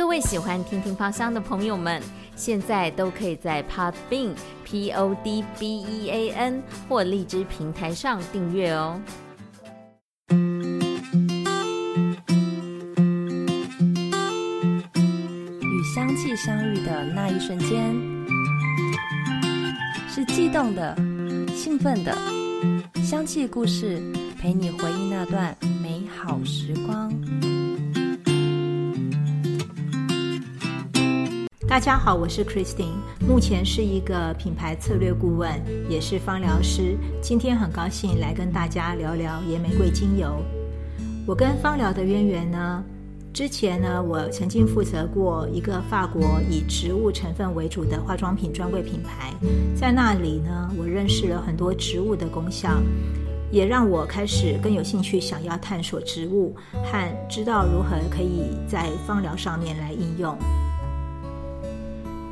[0.00, 2.00] 各位喜欢听听芳香的朋友们，
[2.34, 4.30] 现在都可以在 Podbean
[4.64, 8.98] P O D B E A N 或荔枝平台上订阅哦。
[15.60, 17.94] 与香气相遇的那一瞬间，
[20.08, 20.96] 是悸动的、
[21.54, 22.16] 兴奋的。
[23.02, 24.02] 香气故事
[24.40, 27.12] 陪你回忆那段美好时光。
[31.70, 35.48] 大家好，我是 Christine，目前是一个品牌策略顾问，
[35.88, 36.98] 也是芳疗师。
[37.22, 40.34] 今天很高兴来跟大家聊聊野玫瑰精油。
[41.28, 42.82] 我跟芳疗的渊源呢，
[43.32, 49.32] 之前呢，我曾经负责过一个法国以植物成分为主的化妆品专柜品牌，
[49.76, 52.82] 在那里呢，我认识了很多植物的功效，
[53.52, 56.52] 也让我开始更有兴趣想要探索植物
[56.82, 60.36] 和知道如何可以在芳疗上面来应用。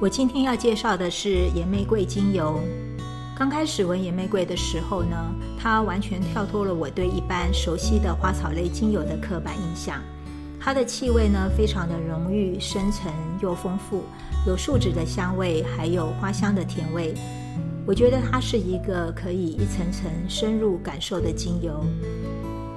[0.00, 2.60] 我今天要介绍的是野玫瑰精油。
[3.36, 5.16] 刚开始闻野玫瑰的时候呢，
[5.60, 10.00] 它完全跳脱了我对一般熟悉的花草类精油的刻板印象。
[10.60, 14.04] 它的气味呢，非常的浓郁、深沉又丰富，
[14.46, 17.12] 有树脂的香味，还有花香的甜味。
[17.84, 21.84] 我觉得它是一个可以一层层深入感受的精油。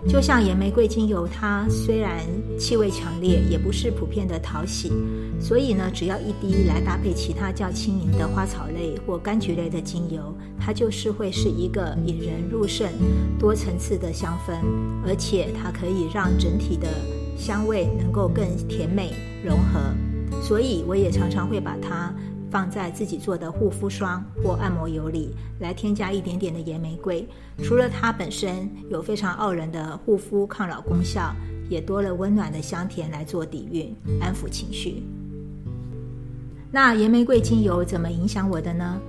[0.08, 2.20] 就像野玫瑰精油，它虽然
[2.58, 4.92] 气味强烈，也不是普遍的讨喜，
[5.40, 12.90] 所以呢，只要一滴来搭配其他较轻盈的花草类或柑橘类的精油，它就是会是一个引人入胜、
[13.40, 14.54] 多层次的香氛，
[15.06, 16.88] 而且它可以让整体的
[17.38, 19.14] 香味能够更甜美
[19.46, 19.80] 融合，
[20.42, 22.14] 所以我也常常会把它。
[22.52, 27.26] 放在自己做的护肤霜或按摩油里，来添加一点点的盐玫瑰。
[27.64, 31.34] 除了它本身有非常傲人的护肤抗老功效，
[31.70, 35.02] 也多了温暖的香甜来做底蕴，安抚情绪。
[36.70, 39.00] 那盐玫瑰精油怎么影响我的呢？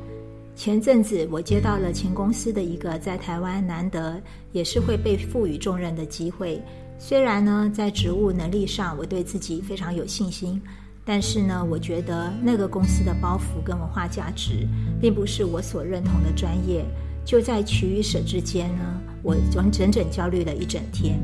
[0.55, 4.21] 前阵子我接到了前公司的一个在台湾难得
[4.53, 6.63] 也是会被赋予重任的机会。
[6.99, 10.61] 虽然呢，在职务能力上我对自己非常有信心。
[11.05, 14.69] 但是呢，我觉得那个公司的包袱跟文化价值，
[15.01, 16.85] 并不是我所认同的专业。
[17.25, 21.21] 就在取与舍之间呢，我整整整焦虑了一整天。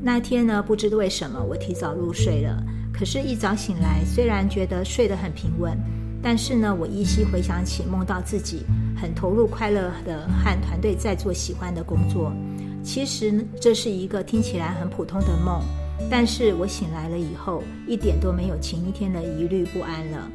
[0.00, 2.60] 那天呢，不知为什么我提早入睡了。
[2.92, 5.78] 可是，一早醒来，虽然觉得睡得很平稳，
[6.20, 8.64] 但是呢，我依稀回想起梦到自己
[8.96, 12.32] 很投入、快乐的和团队在做喜欢的工作。
[12.82, 15.62] 其实，这是一个听起来很普通的梦。
[16.10, 20.28] 但是我醒来了以后，一点都没有前一天的疑虑不安了。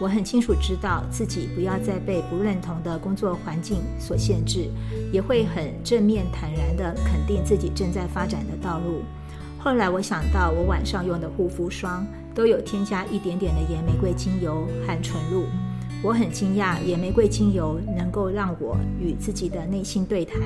[0.00, 4.68] 我很清楚知道自己不要再被不认同的工作环境所限制，
[5.12, 9.02] 也会很正面坦然地肯定自己正在发展的道路。
[9.58, 12.04] 后来我想到，我晚上用的护肤霜
[12.34, 15.44] 都有添加一点点的野玫瑰精油和纯露。
[16.02, 20.38] 我很惊讶，野玫瑰精油能够让我与自己的内心对谈，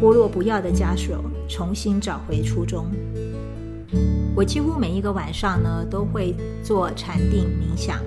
[0.00, 1.16] 剥落不要的枷锁，
[1.48, 2.86] 重新找回初衷。
[4.34, 8.00] 我几乎每一个晚上呢，都会做禅定冥想。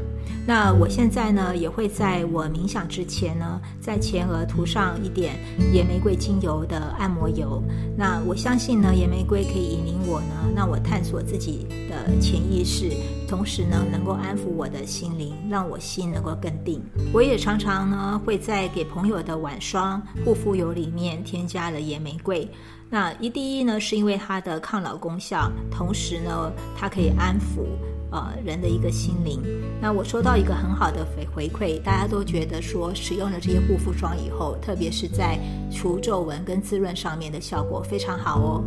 [0.46, 5.36] 那我现在呢，也会在我冥想之前呢，在前额涂上一点
[5.72, 7.62] 野玫瑰精油的按摩油。
[7.96, 12.90] 那我相信呢，野玫瑰可以引领我呢，让我探索自己的潜意识，
[13.28, 16.82] 同时呢，能够安抚我的心灵，让我心能够更定。
[17.14, 22.50] 我也常常呢，会在给朋友的晚霜护肤油里面添加了野玫瑰。
[22.90, 27.64] 那一第一呢，是因为它的抗老功效，同时呢，它可以安抚
[28.12, 29.42] 呃人的一个心灵。
[29.82, 35.40] 那我收到一个很好的回回馈，大家都觉得说使用了这些护肤霜以后，特别是在
[35.72, 38.64] 除皱纹跟滋润上面的效果非常好哦。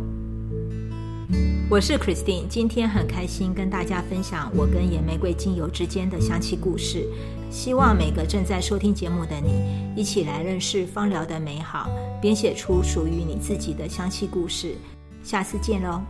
[1.67, 7.07] 我是 Christine，今天很开心跟大家分享我跟野玫瑰精油之间的香气故事。
[7.49, 11.89] 希望每个正在收听节目的你，一起来认识芳疗的美好，
[12.21, 14.75] 编写出属于你自己的香气故事。
[15.23, 16.01] 下次见喽！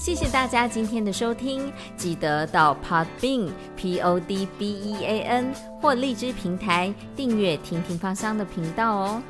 [0.00, 9.22] 谢谢大家今天的收听，记得到 Podbean P O D B E A N 或荔枝平台订阅“听听芳香”的频道哦。